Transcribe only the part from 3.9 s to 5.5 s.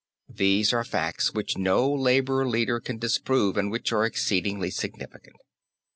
are exceedingly significant.